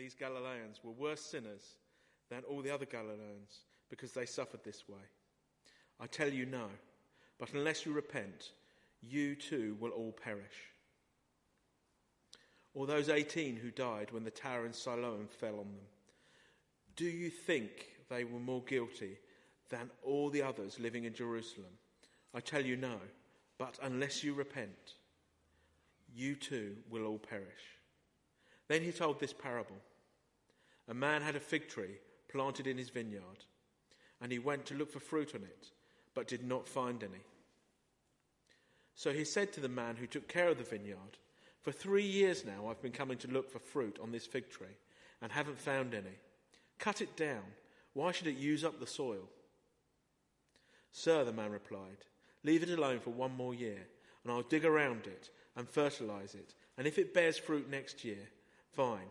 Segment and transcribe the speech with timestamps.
[0.00, 1.76] these Galileans were worse sinners
[2.30, 5.02] than all the other Galileans because they suffered this way?
[6.00, 6.68] I tell you no,
[7.38, 8.52] but unless you repent,
[9.02, 10.70] you too will all perish.
[12.72, 15.86] Or those 18 who died when the tower in Siloam fell on them.
[16.96, 19.18] Do you think they were more guilty
[19.68, 21.72] than all the others living in Jerusalem?
[22.32, 22.96] I tell you no,
[23.58, 24.94] but unless you repent,
[26.14, 27.44] you too will all perish.
[28.68, 29.76] Then he told this parable
[30.90, 33.44] A man had a fig tree planted in his vineyard,
[34.20, 35.70] and he went to look for fruit on it,
[36.14, 37.22] but did not find any.
[38.96, 41.16] So he said to the man who took care of the vineyard,
[41.62, 44.76] For three years now I've been coming to look for fruit on this fig tree,
[45.22, 46.18] and haven't found any.
[46.78, 47.44] Cut it down.
[47.92, 49.28] Why should it use up the soil?
[50.90, 51.98] Sir, the man replied,
[52.42, 53.86] Leave it alone for one more year,
[54.24, 58.28] and I'll dig around it and fertilize it, and if it bears fruit next year,
[58.72, 59.10] fine.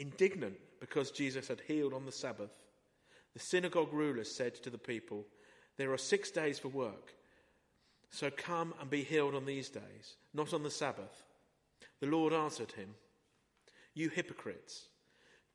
[0.00, 2.58] Indignant because Jesus had healed on the Sabbath,
[3.34, 5.26] the synagogue rulers said to the people,
[5.76, 7.12] There are six days for work,
[8.08, 11.26] so come and be healed on these days, not on the Sabbath.
[12.00, 12.94] The Lord answered him,
[13.92, 14.86] You hypocrites,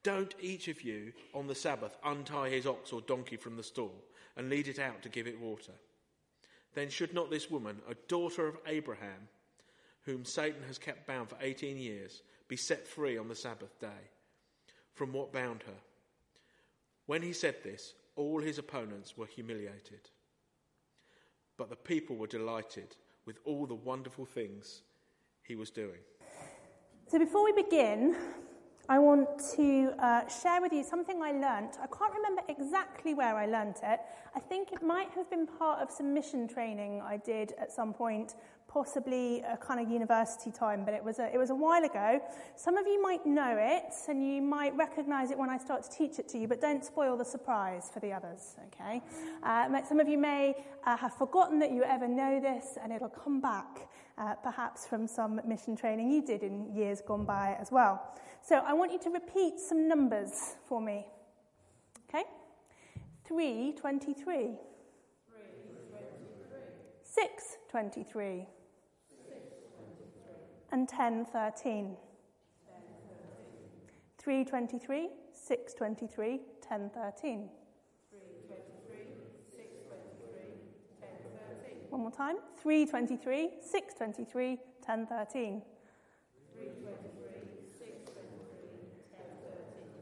[0.03, 4.05] don't each of you on the Sabbath untie his ox or donkey from the stall
[4.37, 5.73] and lead it out to give it water.
[6.75, 9.27] Then should not this woman, a daughter of Abraham,
[10.03, 14.11] whom Satan has kept bound for 18 years, be set free on the Sabbath day
[14.95, 15.79] from what bound her?
[17.05, 20.09] When he said this, all his opponents were humiliated.
[21.57, 24.81] But the people were delighted with all the wonderful things
[25.43, 25.99] he was doing.
[27.07, 28.15] So before we begin,
[28.87, 31.77] I want to uh, share with you something I learnt.
[31.81, 33.99] I can't remember exactly where I learnt it.
[34.35, 37.93] I think it might have been part of some mission training I did at some
[37.93, 38.35] point
[38.75, 42.19] possibly a kind of university time, but it was a, it was a while ago.
[42.57, 45.89] Some of you might know it, and you might recognize it when I start to
[45.89, 49.01] teach it to you, but don't spoil the surprise for the others, okay?
[49.43, 50.55] Uh, some of you may
[50.85, 53.87] uh, have forgotten that you ever know this, and it'll come back
[54.17, 58.03] uh, perhaps from some mission training you did in years gone by as well.
[58.41, 61.07] So I want you to repeat some numbers for me,
[62.09, 62.25] okay?
[63.25, 64.49] 323.
[67.03, 68.47] 623
[70.75, 71.95] and 1013.
[74.17, 76.29] 323, 623,
[76.67, 77.49] 1013.
[81.89, 82.35] One more time.
[82.61, 84.47] 323, 623,
[84.83, 85.61] 1013.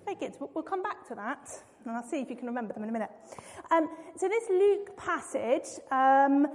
[0.06, 0.34] Very good.
[0.56, 1.52] We'll come back to that,
[1.86, 3.12] and I'll see if you can remember them in a minute.
[3.70, 6.48] Um, so this Luke passage, um,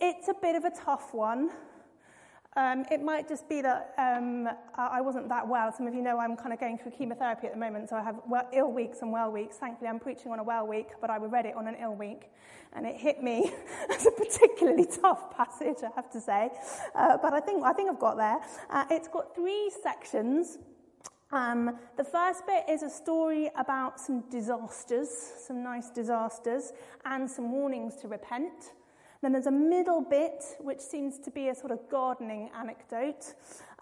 [0.00, 1.50] it's a bit of a tough one.
[2.56, 5.70] Um, it might just be that um, I wasn't that well.
[5.76, 8.02] Some of you know I'm kind of going through chemotherapy at the moment, so I
[8.02, 9.56] have well, ill weeks and well weeks.
[9.56, 12.30] Thankfully, I'm preaching on a well week, but I read it on an ill week,
[12.72, 13.52] and it hit me
[13.90, 16.50] as a particularly tough passage, I have to say.
[16.94, 18.38] Uh, but I think I think I've got there.
[18.70, 20.56] Uh, it's got three sections.
[21.32, 25.10] Um, the first bit is a story about some disasters,
[25.46, 26.72] some nice disasters,
[27.04, 28.72] and some warnings to repent.
[29.22, 33.34] Then there's a middle bit, which seems to be a sort of gardening anecdote.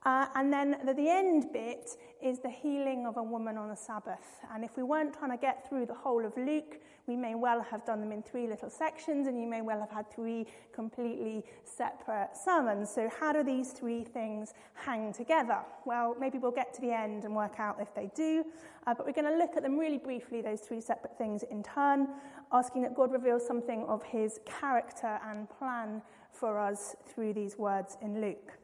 [0.04, 1.90] Uh, and then the, the end bit
[2.22, 4.40] is the healing of a woman on the Sabbath.
[4.52, 7.60] And if we weren't trying to get through the whole of Luke, we may well
[7.62, 11.44] have done them in three little sections, and you may well have had three completely
[11.64, 12.90] separate sermons.
[12.90, 15.58] So, how do these three things hang together?
[15.84, 18.44] Well, maybe we'll get to the end and work out if they do.
[18.86, 21.62] Uh, but we're going to look at them really briefly, those three separate things in
[21.62, 22.08] turn,
[22.52, 26.02] asking that God reveals something of his character and plan
[26.32, 28.58] for us through these words in Luke.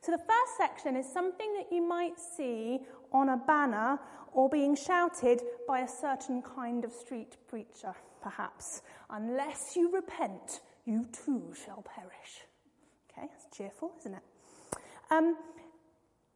[0.00, 2.80] So the first section is something that you might see
[3.12, 3.98] on a banner
[4.32, 8.82] or being shouted by a certain kind of street preacher, perhaps.
[9.10, 12.46] Unless you repent, you too shall perish.
[13.10, 14.22] Okay, that's cheerful, isn't it?
[15.10, 15.36] Um,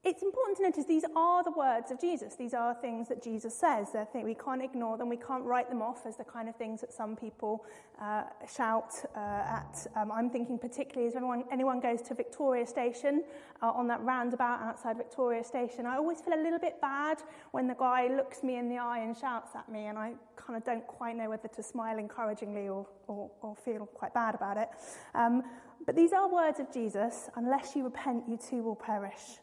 [0.07, 2.37] it's important to notice these are the words of Jesus.
[2.37, 3.89] These are things that Jesus says.
[4.15, 5.09] We can't ignore them.
[5.09, 7.65] We can't write them off as the kind of things that some people
[8.01, 9.85] uh, shout uh, at.
[9.97, 13.25] Um, I'm thinking particularly as anyone, anyone goes to Victoria Station
[13.61, 17.19] uh, on that roundabout outside Victoria Station, I always feel a little bit bad
[17.51, 20.57] when the guy looks me in the eye and shouts at me, and I kind
[20.57, 24.57] of don't quite know whether to smile encouragingly or, or, or feel quite bad about
[24.57, 24.69] it.
[25.17, 25.43] Um,
[25.85, 27.29] but these are words of Jesus.
[27.35, 29.41] Unless you repent, you too will perish.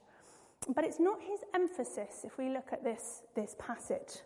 [0.70, 4.22] But it's not his emphasis if we look at this, this passage.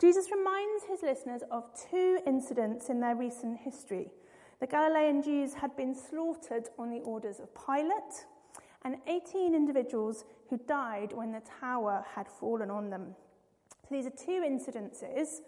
[0.00, 4.08] Jesus reminds his listeners of two incidents in their recent history.
[4.60, 8.26] The Galilean Jews had been slaughtered on the orders of Pilate,
[8.82, 13.14] and 18 individuals who died when the tower had fallen on them.
[13.88, 15.40] So these are two incidences.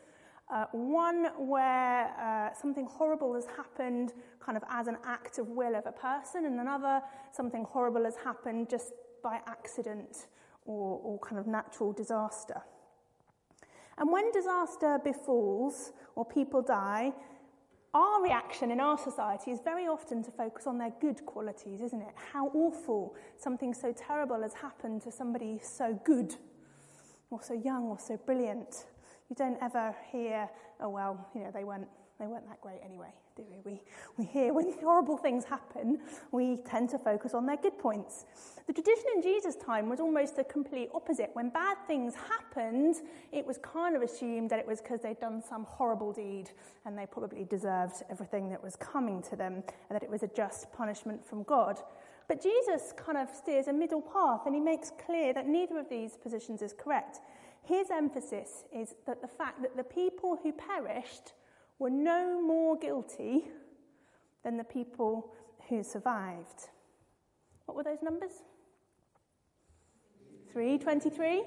[0.52, 4.12] Uh, one where uh, something horrible has happened
[4.44, 7.00] kind of as an act of will of a person, and another,
[7.32, 10.26] something horrible has happened just by accident
[10.64, 12.62] or, or kind of natural disaster.
[13.98, 17.12] And when disaster befalls or people die,
[17.92, 22.00] our reaction in our society is very often to focus on their good qualities, isn't
[22.00, 22.14] it?
[22.32, 26.36] How awful something so terrible has happened to somebody so good,
[27.30, 28.86] or so young, or so brilliant.
[29.28, 30.48] You don't ever hear,
[30.80, 31.88] oh, well, you know, they weren't,
[32.18, 33.72] they weren't that great anyway do we?
[33.72, 33.80] we?
[34.16, 35.98] We hear when horrible things happen,
[36.32, 38.26] we tend to focus on their good points.
[38.66, 41.30] The tradition in Jesus' time was almost the complete opposite.
[41.32, 42.96] When bad things happened,
[43.32, 46.50] it was kind of assumed that it was because they'd done some horrible deed
[46.84, 50.28] and they probably deserved everything that was coming to them and that it was a
[50.28, 51.80] just punishment from God.
[52.28, 55.88] But Jesus kind of steers a middle path and he makes clear that neither of
[55.88, 57.20] these positions is correct.
[57.64, 61.32] His emphasis is that the fact that the people who perished
[61.80, 63.48] were no more guilty
[64.44, 65.32] than the people
[65.68, 66.68] who survived.
[67.64, 68.32] What were those numbers?
[70.52, 71.42] 323,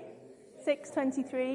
[0.63, 1.51] 623,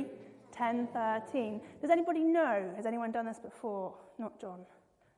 [0.56, 1.60] 1013.
[1.80, 2.72] Does anybody know?
[2.76, 3.94] Has anyone done this before?
[4.18, 4.60] Not John.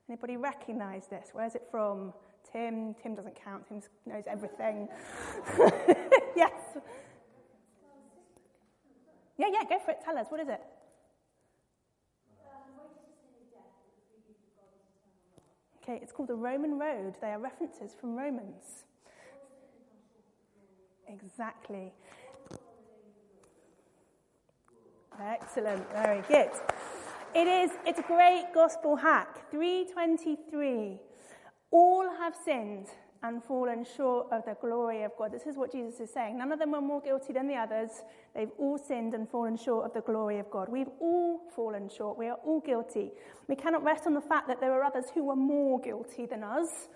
[0.09, 1.29] Anybody recognize this?
[1.33, 2.13] Where's it from?
[2.51, 2.95] Tim.
[3.03, 3.69] Tim doesn't count.
[3.69, 4.89] Tim knows everything.
[6.37, 6.53] yes.
[9.39, 9.99] Yeah, yeah, go for it.
[10.05, 10.27] Tell us.
[10.31, 10.61] What is it?
[15.91, 17.15] Okay, it's called the Roman Road.
[17.21, 18.85] They are references from Romans.
[21.09, 21.93] Exactly.
[25.21, 26.51] Excellent, very good.
[27.35, 29.51] It is, it's a great gospel hack.
[29.51, 31.01] 323.
[31.73, 32.87] All have sinned
[33.23, 35.33] and fallen short of the glory of God.
[35.33, 36.39] This is what Jesus is saying.
[36.39, 37.91] None of them were more guilty than the others.
[38.35, 40.69] They've all sinned and fallen short of the glory of God.
[40.69, 42.17] We've all fallen short.
[42.17, 43.13] We are all guilty.
[43.47, 46.43] We cannot rest on the fact that there are others who were more guilty than
[46.43, 46.89] us.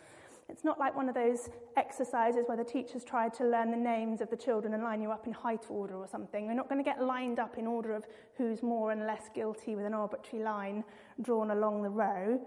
[0.49, 4.21] It's not like one of those exercises where the teachers try to learn the names
[4.21, 6.47] of the children and line you up in height order or something.
[6.47, 8.05] We're not going to get lined up in order of
[8.37, 10.85] who's more and less guilty with an arbitrary line
[11.21, 12.41] drawn along the row.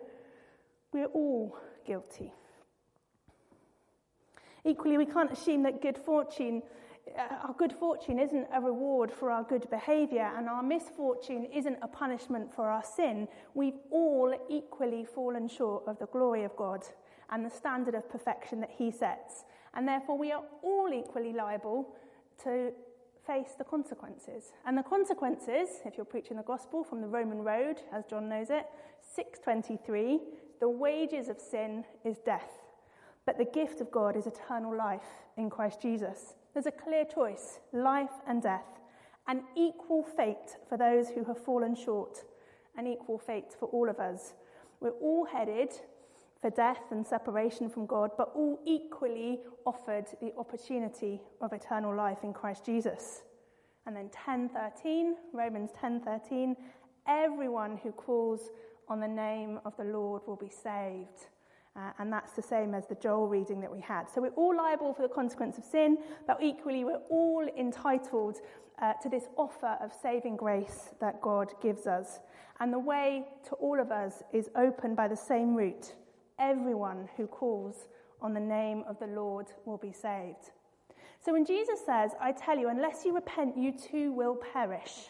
[0.93, 2.31] We're all guilty.
[4.65, 6.61] Equally, we can't assume that good fortune,
[7.17, 11.77] uh, our good fortune isn't a reward for our good behavior, and our misfortune isn't
[11.81, 13.27] a punishment for our sin.
[13.53, 16.83] We've all equally fallen short of the glory of God
[17.29, 19.45] and the standard of perfection that He sets.
[19.73, 21.95] And therefore, we are all equally liable
[22.43, 22.71] to
[23.27, 24.53] face the consequences.
[24.65, 28.49] And the consequences, if you're preaching the gospel from the Roman road, as John knows
[28.49, 28.65] it,
[29.15, 30.19] 623,
[30.61, 32.66] the wages of sin is death.
[33.27, 36.33] But the gift of God is eternal life in Christ Jesus.
[36.53, 38.79] There's a clear choice life and death,
[39.27, 42.23] an equal fate for those who have fallen short,
[42.77, 44.33] an equal fate for all of us.
[44.79, 45.73] We're all headed
[46.41, 52.23] for death and separation from God, but all equally offered the opportunity of eternal life
[52.23, 53.23] in Christ Jesus.
[53.85, 56.55] And then 10:13, Romans 10:13,
[57.05, 58.51] everyone who calls
[58.87, 61.27] on the name of the Lord will be saved.
[61.77, 64.09] Uh, and that's the same as the Joel reading that we had.
[64.09, 68.37] So we're all liable for the consequence of sin, but equally we're all entitled
[68.81, 72.19] uh, to this offer of saving grace that God gives us.
[72.59, 75.93] And the way to all of us is opened by the same route.
[76.39, 77.87] Everyone who calls
[78.21, 80.51] on the name of the Lord will be saved.
[81.23, 85.09] So when Jesus says, I tell you, unless you repent, you too will perish,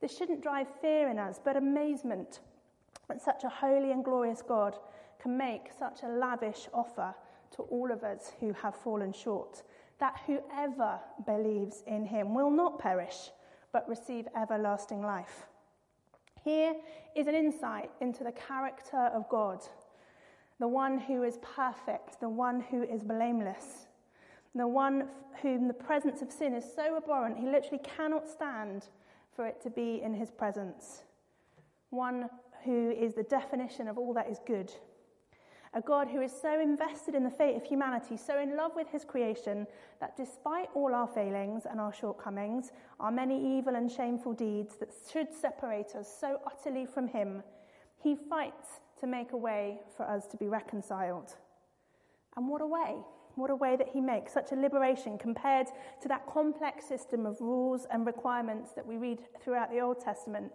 [0.00, 2.40] this shouldn't drive fear in us, but amazement
[3.10, 4.78] at such a holy and glorious God
[5.20, 7.14] can make such a lavish offer
[7.56, 9.62] to all of us who have fallen short,
[9.98, 13.30] that whoever believes in him will not perish,
[13.72, 15.46] but receive everlasting life.
[16.42, 16.74] Here
[17.14, 19.60] is an insight into the character of God,
[20.58, 23.86] the one who is perfect, the one who is blameless.
[24.54, 25.08] the one
[25.42, 28.88] whom the presence of sin is so abhorrent he literally cannot stand
[29.34, 31.04] for it to be in his presence.
[31.90, 32.28] One
[32.64, 34.72] who is the definition of all that is good.
[35.72, 38.88] A God who is so invested in the fate of humanity, so in love with
[38.88, 39.68] his creation,
[40.00, 44.90] that despite all our failings and our shortcomings, our many evil and shameful deeds that
[45.12, 47.44] should separate us so utterly from him,
[48.02, 51.36] he fights to make a way for us to be reconciled.
[52.36, 52.96] And what a way!
[53.36, 55.68] What a way that he makes, such a liberation compared
[56.02, 60.52] to that complex system of rules and requirements that we read throughout the Old Testament.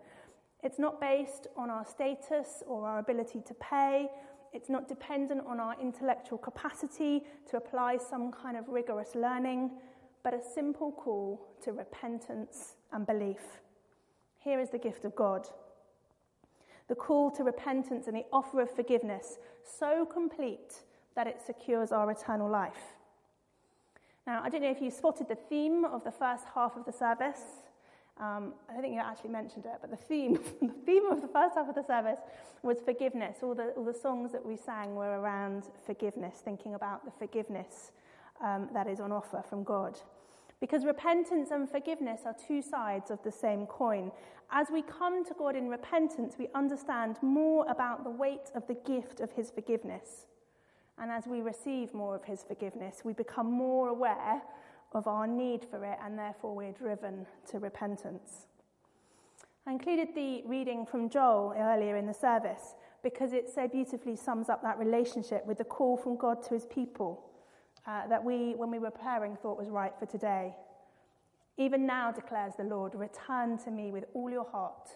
[0.62, 4.10] It's not based on our status or our ability to pay.
[4.55, 9.71] It's not dependent on our intellectual capacity to apply some kind of rigorous learning,
[10.24, 13.41] but a simple call to repentance and belief.
[14.39, 15.50] Here is the gift of God.
[16.88, 20.83] The call to repentance and the offer of forgiveness, so complete
[21.15, 22.95] that it secures our eternal life.
[24.25, 26.93] Now, I don't know if you spotted the theme of the first half of the
[26.93, 27.41] service.
[28.17, 31.27] Um, I don't think you actually mentioned it, but the theme, the theme of the
[31.27, 32.19] first half of the service
[32.63, 33.38] was forgiveness.
[33.43, 37.91] All the, all the songs that we sang were around forgiveness, thinking about the forgiveness
[38.41, 40.00] um, that is on offer from God.
[40.62, 44.12] Because repentance and forgiveness are two sides of the same coin.
[44.50, 48.75] As we come to God in repentance, we understand more about the weight of the
[48.75, 50.25] gift of His forgiveness.
[50.98, 54.41] And as we receive more of his forgiveness, we become more aware
[54.95, 58.47] of our need for it, and therefore we're driven to repentance.
[59.67, 64.49] I included the reading from Joel earlier in the service because it so beautifully sums
[64.49, 67.23] up that relationship with the call from God to his people
[67.85, 70.55] uh, that we, when we were preparing, thought was right for today.
[71.57, 74.89] Even now, declares the Lord, return to me with all your heart.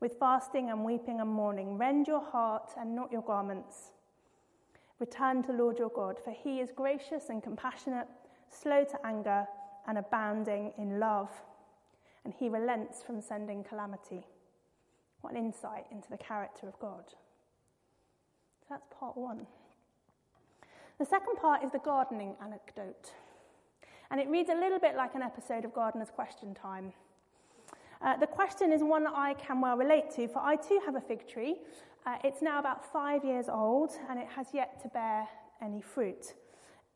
[0.00, 3.92] With fasting and weeping and mourning, rend your heart and not your garments.
[4.98, 8.06] Return to Lord your God, for he is gracious and compassionate,
[8.50, 9.46] slow to anger,
[9.86, 11.30] and abounding in love.
[12.24, 14.26] And he relents from sending calamity.
[15.20, 17.04] What an insight into the character of God.
[17.08, 19.46] So that's part one.
[20.98, 23.12] The second part is the gardening anecdote.
[24.10, 26.92] And it reads a little bit like an episode of Gardener's Question Time.
[28.02, 30.96] Uh, the question is one that I can well relate to, for I too have
[30.96, 31.56] a fig tree,
[32.06, 35.28] uh, it's now about five years old and it has yet to bear
[35.62, 36.34] any fruit.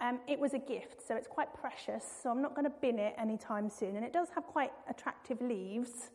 [0.00, 2.98] Um, it was a gift, so it's quite precious, so I'm not going to bin
[2.98, 3.96] it anytime soon.
[3.96, 6.10] And it does have quite attractive leaves.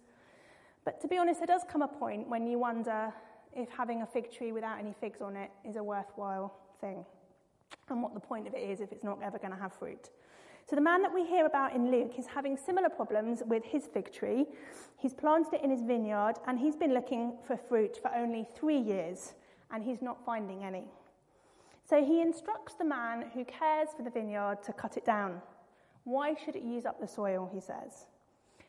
[0.84, 3.14] But to be honest, there does come a point when you wonder
[3.54, 7.06] if having a fig tree without any figs on it is a worthwhile thing,
[7.90, 10.10] and what the point of it is if it's not ever going to have fruit.
[10.70, 13.88] So, the man that we hear about in Luke is having similar problems with his
[13.88, 14.46] fig tree.
[14.98, 18.78] He's planted it in his vineyard and he's been looking for fruit for only three
[18.78, 19.34] years
[19.72, 20.84] and he's not finding any.
[21.90, 25.42] So, he instructs the man who cares for the vineyard to cut it down.
[26.04, 28.06] Why should it use up the soil, he says.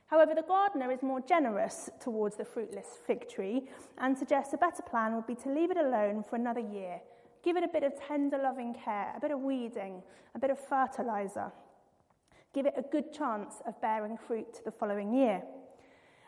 [0.06, 4.82] However, the gardener is more generous towards the fruitless fig tree and suggests a better
[4.82, 7.00] plan would be to leave it alone for another year.
[7.44, 10.02] Give it a bit of tender, loving care, a bit of weeding,
[10.34, 11.52] a bit of fertilizer
[12.52, 15.42] give it a good chance of bearing fruit the following year.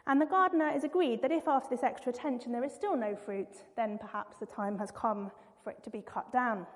[0.06, 3.14] And the gardener is agreed that if after this extra attention there is still no
[3.14, 5.30] fruit, then perhaps the time has come
[5.62, 6.66] for it to be cut down.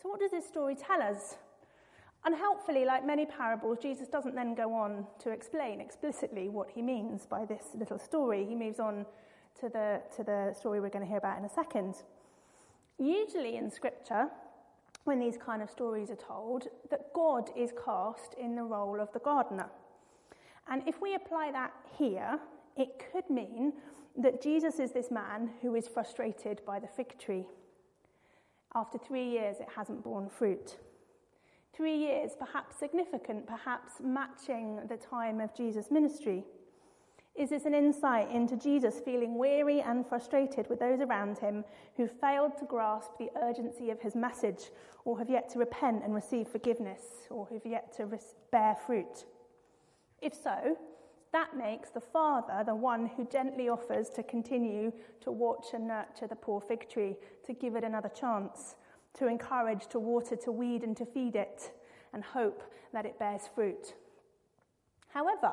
[0.00, 1.36] So, what does this story tell us?
[2.24, 7.24] Unhelpfully, like many parables, Jesus doesn't then go on to explain explicitly what he means
[7.24, 8.44] by this little story.
[8.44, 9.06] He moves on
[9.60, 12.02] to the, to the story we're going to hear about in a second.
[12.98, 14.28] Usually in Scripture,
[15.04, 19.12] when these kind of stories are told, that God is cast in the role of
[19.12, 19.70] the gardener.
[20.68, 22.40] And if we apply that here,
[22.76, 23.72] it could mean
[24.18, 27.46] that Jesus is this man who is frustrated by the fig tree.
[28.76, 30.76] After three years, it hasn't borne fruit.
[31.74, 36.44] Three years, perhaps significant, perhaps matching the time of Jesus' ministry.
[37.34, 41.64] Is this an insight into Jesus feeling weary and frustrated with those around him
[41.96, 44.70] who failed to grasp the urgency of his message
[45.06, 48.06] or have yet to repent and receive forgiveness or who have yet to
[48.52, 49.24] bear fruit?
[50.20, 50.76] If so,
[51.36, 54.90] that makes the Father the one who gently offers to continue
[55.20, 57.14] to watch and nurture the poor fig tree,
[57.44, 58.76] to give it another chance,
[59.14, 61.72] to encourage, to water, to weed, and to feed it,
[62.14, 62.62] and hope
[62.92, 63.94] that it bears fruit.
[65.08, 65.52] However,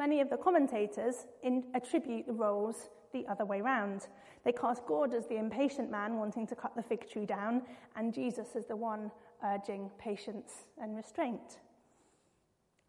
[0.00, 4.08] Many of the commentators in, attribute the roles the other way round.
[4.46, 7.60] They cast God as the impatient man wanting to cut the fig tree down,
[7.96, 9.10] and Jesus as the one
[9.44, 11.58] urging patience and restraint.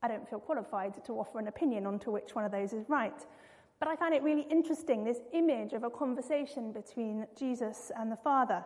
[0.03, 2.89] I don't feel qualified to offer an opinion on to which one of those is
[2.89, 3.25] right,
[3.79, 8.15] but I find it really interesting this image of a conversation between Jesus and the
[8.17, 8.63] Father.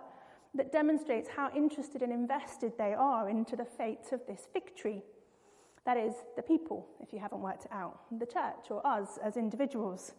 [0.56, 5.04] that demonstrates how interested and invested they are into the fate of this fig tree.
[5.86, 9.38] That is, the people, if you haven't worked it out, the church or us as
[9.38, 10.14] individuals,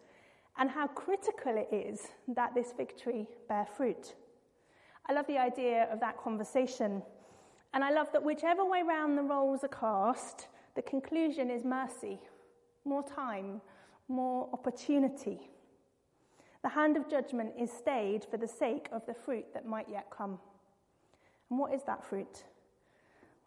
[0.58, 4.14] and how critical it is that this fig tree bear fruit.
[5.08, 7.02] I love the idea of that conversation,
[7.75, 12.21] and I love that whichever way round the roles are cast, the conclusion is mercy,
[12.85, 13.61] more time,
[14.09, 15.50] more opportunity.
[16.62, 20.06] The hand of judgment is stayed for the sake of the fruit that might yet
[20.11, 20.38] come.
[21.50, 22.45] And what is that fruit?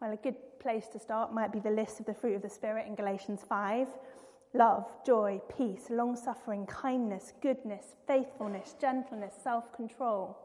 [0.00, 2.50] Well, a good place to start might be the list of the fruit of the
[2.50, 3.88] Spirit in Galatians 5
[4.52, 10.36] love, joy, peace, long suffering, kindness, goodness, faithfulness, gentleness, self control.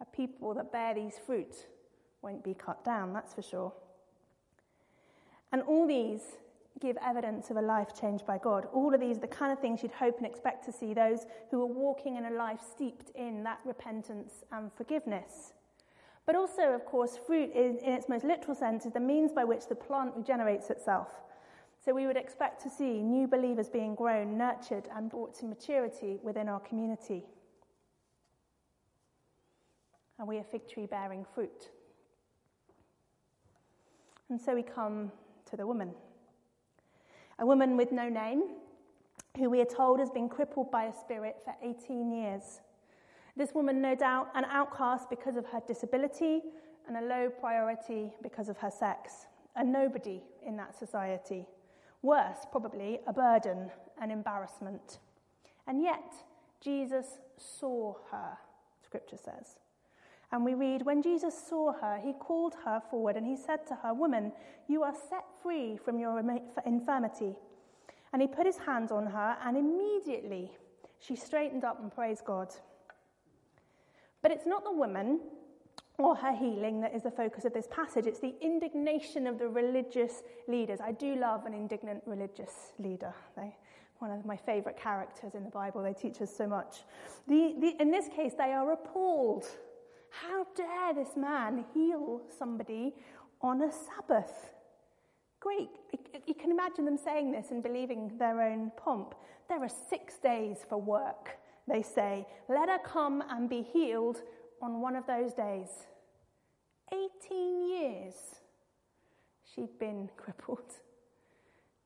[0.00, 1.66] A people that bear these fruit
[2.22, 3.72] won't be cut down, that's for sure.
[5.52, 6.22] And all these
[6.80, 8.66] give evidence of a life changed by God.
[8.72, 11.26] All of these are the kind of things you'd hope and expect to see those
[11.50, 15.54] who are walking in a life steeped in that repentance and forgiveness.
[16.26, 19.44] But also, of course, fruit is, in its most literal sense is the means by
[19.44, 21.08] which the plant regenerates itself.
[21.82, 26.18] So we would expect to see new believers being grown, nurtured, and brought to maturity
[26.22, 27.24] within our community.
[30.18, 31.70] Are we a fig tree bearing fruit?
[34.28, 35.12] And so we come
[35.50, 35.92] to the woman.
[37.38, 38.42] A woman with no name,
[39.36, 42.60] who we are told has been crippled by a spirit for 18 years.
[43.36, 46.42] This woman, no doubt, an outcast because of her disability
[46.88, 51.46] and a low priority because of her sex, a nobody in that society.
[52.02, 54.98] Worse, probably, a burden, an embarrassment.
[55.66, 56.14] And yet,
[56.60, 58.38] Jesus saw her,
[58.82, 59.56] scripture says.
[60.32, 63.74] And we read, When Jesus saw her, he called her forward and he said to
[63.76, 64.32] her, Woman,
[64.68, 66.22] you are set free from your
[66.64, 67.36] infirmity.
[68.12, 70.50] And he put his hand on her, and immediately
[71.00, 72.48] she straightened up and praised God.
[74.22, 75.20] But it's not the woman
[75.98, 78.06] or her healing that is the focus of this passage.
[78.06, 80.80] It's the indignation of the religious leaders.
[80.80, 83.14] I do love an indignant religious leader.
[83.36, 83.54] They,
[83.98, 85.82] one of my favourite characters in the Bible.
[85.82, 86.82] They teach us so much.
[87.28, 89.46] The, the, in this case, they are appalled
[90.22, 92.94] how dare this man heal somebody
[93.40, 94.50] on a Sabbath?
[95.40, 95.70] Great.
[96.26, 99.14] You can imagine them saying this and believing their own pomp.
[99.48, 102.26] There are six days for work, they say.
[102.48, 104.22] Let her come and be healed
[104.62, 105.68] on one of those days.
[106.92, 108.14] 18 years
[109.54, 110.72] she'd been crippled.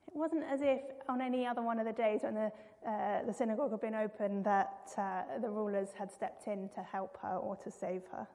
[0.07, 2.53] It wasn't as if on any other one of the days when the,
[2.87, 7.19] uh, the synagogue had been open that uh, the rulers had stepped in to help
[7.23, 8.27] her or to save her.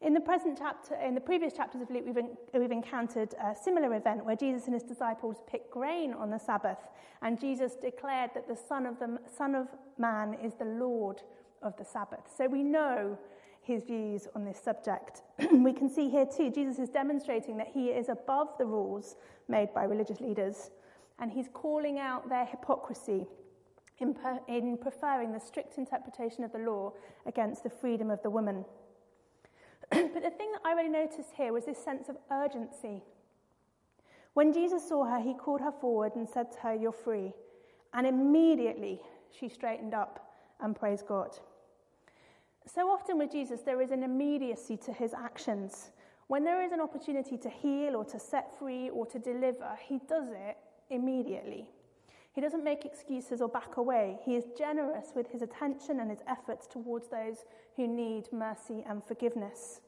[0.00, 3.94] In the present chapter, in the previous chapters of Luke, we've, we've encountered a similar
[3.94, 6.78] event where Jesus and his disciples picked grain on the Sabbath,
[7.22, 11.22] and Jesus declared that the Son of, the Son of Man is the Lord
[11.62, 12.30] of the Sabbath.
[12.36, 13.18] So we know
[13.62, 15.22] his views on this subject.
[15.52, 19.16] we can see here too, Jesus is demonstrating that he is above the rules
[19.48, 20.70] made by religious leaders,
[21.18, 23.26] and he's calling out their hypocrisy
[23.98, 26.92] in, per, in preferring the strict interpretation of the law
[27.26, 28.64] against the freedom of the woman.
[29.90, 33.02] but the thing that I really noticed here was this sense of urgency.
[34.34, 37.32] When Jesus saw her, he called her forward and said to her, You're free.
[37.92, 39.00] And immediately
[39.30, 41.36] she straightened up and praised God.
[42.66, 45.90] So often with Jesus, there is an immediacy to his actions.
[46.26, 50.00] When there is an opportunity to heal or to set free or to deliver, he
[50.08, 50.56] does it
[50.90, 51.70] immediately.
[52.34, 54.18] He doesn't make excuses or back away.
[54.24, 57.44] He is generous with his attention and his efforts towards those
[57.76, 59.80] who need mercy and forgiveness.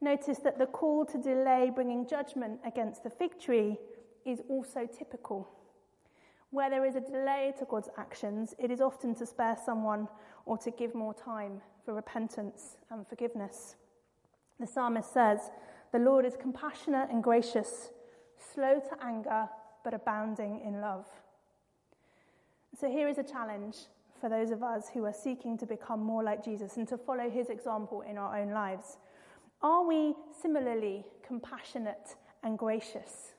[0.00, 3.76] Notice that the call to delay bringing judgment against the fig tree
[4.24, 5.48] is also typical.
[6.50, 10.08] Where there is a delay to God's actions, it is often to spare someone
[10.46, 13.76] or to give more time for repentance and forgiveness.
[14.58, 15.50] The psalmist says,
[15.92, 17.90] The Lord is compassionate and gracious,
[18.54, 19.48] slow to anger,
[19.84, 21.06] but abounding in love.
[22.78, 23.76] So here is a challenge
[24.20, 27.30] for those of us who are seeking to become more like Jesus and to follow
[27.30, 28.98] his example in our own lives.
[29.62, 33.32] Are we similarly compassionate and gracious?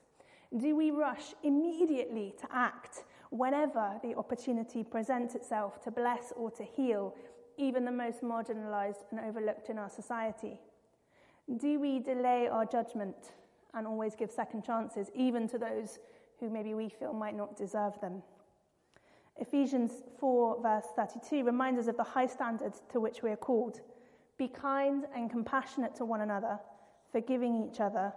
[0.56, 6.64] Do we rush immediately to act whenever the opportunity presents itself to bless or to
[6.64, 7.14] heal
[7.56, 10.58] even the most marginalized and overlooked in our society?
[11.56, 13.16] Do we delay our judgment
[13.74, 15.98] and always give second chances, even to those
[16.40, 18.22] who maybe we feel might not deserve them?
[19.38, 23.80] Ephesians 4, verse 32, reminds us of the high standards to which we are called.
[24.38, 26.58] Be kind and compassionate to one another,
[27.10, 28.12] forgiving each other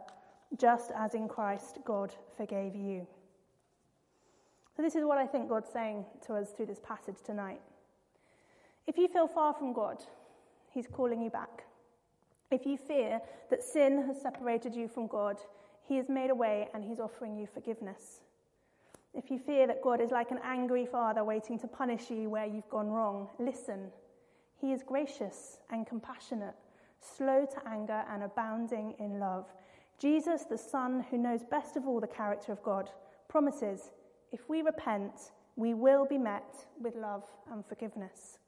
[0.58, 3.08] just as in Christ God forgave you.
[4.76, 7.62] So, this is what I think God's saying to us through this passage tonight.
[8.88, 10.04] If you feel far from God,
[10.72, 11.65] He's calling you back.
[12.52, 15.38] If you fear that sin has separated you from God,
[15.88, 18.22] He has made a way and He's offering you forgiveness.
[19.14, 22.46] If you fear that God is like an angry father waiting to punish you where
[22.46, 23.92] you've gone wrong, listen.
[24.60, 26.56] He is gracious and compassionate,
[27.00, 29.46] slow to anger and abounding in love.
[29.98, 32.90] Jesus, the Son, who knows best of all the character of God,
[33.30, 33.92] promises
[34.32, 38.40] if we repent, we will be met with love and forgiveness.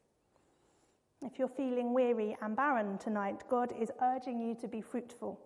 [1.22, 5.40] If you're feeling weary and barren tonight, God is urging you to be fruitful.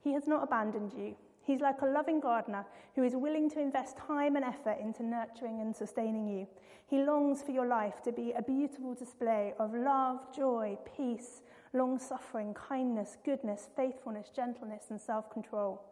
[0.00, 1.14] He has not abandoned you.
[1.42, 5.60] He's like a loving gardener who is willing to invest time and effort into nurturing
[5.60, 6.46] and sustaining you.
[6.86, 11.42] He longs for your life to be a beautiful display of love, joy, peace,
[11.74, 15.82] long suffering, kindness, goodness, faithfulness, gentleness, and self control.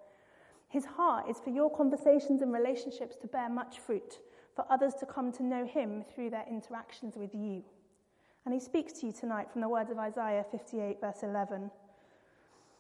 [0.69, 4.21] His heart is for your conversations and relationships to bear much fruit,
[4.55, 7.63] for others to come to know Him through their interactions with you.
[8.49, 11.71] And He speaks to you tonight from the words of Isaiah 58, verse 11.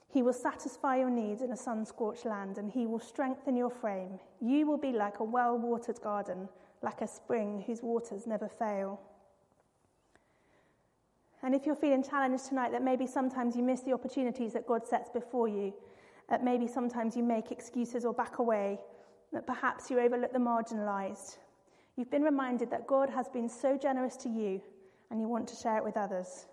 [0.09, 3.69] He will satisfy your needs in a sun scorched land, and He will strengthen your
[3.69, 4.19] frame.
[4.41, 6.49] You will be like a well watered garden,
[6.81, 8.99] like a spring whose waters never fail.
[11.43, 14.87] And if you're feeling challenged tonight, that maybe sometimes you miss the opportunities that God
[14.87, 15.75] sets before you,
[16.31, 18.81] that maybe sometimes you make excuses or back away,
[19.35, 21.37] that perhaps you overlook the marginalized,
[21.97, 24.63] you've been reminded that God has been so generous to you
[25.11, 26.47] and you want to share it with others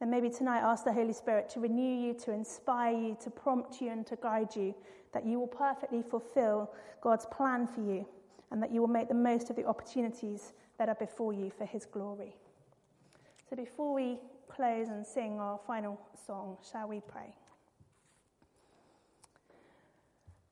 [0.00, 3.82] then maybe tonight ask the Holy Spirit to renew you, to inspire you, to prompt
[3.82, 4.74] you, and to guide you,
[5.12, 6.70] that you will perfectly fulfill
[7.02, 8.06] God's plan for you,
[8.50, 11.66] and that you will make the most of the opportunities that are before you for
[11.66, 12.34] His glory.
[13.48, 17.34] So before we close and sing our final song, shall we pray?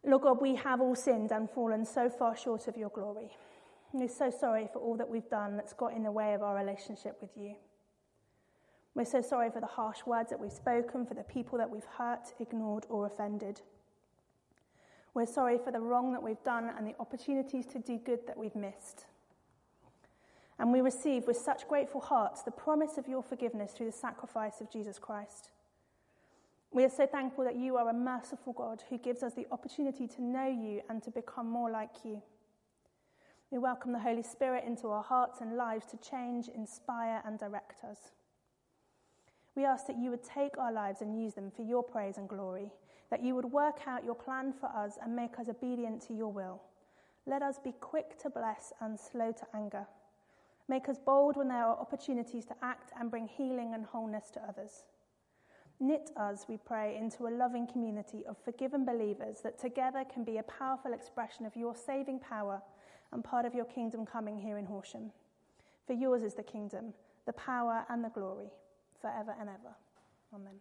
[0.04, 3.30] Lord God, we have all sinned and fallen so far short of your glory.
[3.92, 6.54] We're so sorry for all that we've done that's got in the way of our
[6.54, 7.54] relationship with you.
[8.94, 11.86] We're so sorry for the harsh words that we've spoken, for the people that we've
[11.96, 13.60] hurt, ignored, or offended.
[15.14, 18.36] We're sorry for the wrong that we've done and the opportunities to do good that
[18.36, 19.06] we've missed.
[20.58, 24.60] And we receive with such grateful hearts the promise of your forgiveness through the sacrifice
[24.60, 25.50] of Jesus Christ.
[26.70, 30.06] We are so thankful that you are a merciful God who gives us the opportunity
[30.08, 32.20] to know you and to become more like you.
[33.50, 37.82] We welcome the Holy Spirit into our hearts and lives to change, inspire, and direct
[37.82, 38.12] us.
[39.54, 42.28] We ask that you would take our lives and use them for your praise and
[42.28, 42.70] glory,
[43.10, 46.30] that you would work out your plan for us and make us obedient to your
[46.30, 46.60] will.
[47.24, 49.86] Let us be quick to bless and slow to anger.
[50.68, 54.42] Make us bold when there are opportunities to act and bring healing and wholeness to
[54.46, 54.84] others.
[55.80, 60.36] Knit us, we pray, into a loving community of forgiven believers that together can be
[60.36, 62.60] a powerful expression of your saving power
[63.12, 65.10] and part of your kingdom coming here in Horsham.
[65.86, 66.92] For yours is the kingdom,
[67.26, 68.50] the power, and the glory
[69.00, 69.74] forever and ever.
[70.34, 70.54] Amen.